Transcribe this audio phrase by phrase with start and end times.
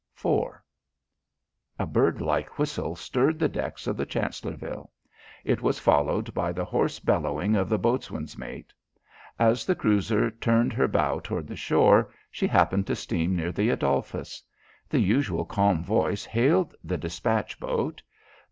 [0.17, 0.49] IV
[1.77, 4.89] A bird like whistle stirred the decks of the Chancellorville.
[5.45, 8.73] It was followed by the hoarse bellowing of the boatswain's mate.
[9.37, 13.69] As the cruiser turned her bow toward the shore, she happened to steam near the
[13.69, 14.41] Adolphus.
[14.89, 18.01] The usual calm voice hailed the despatch boat.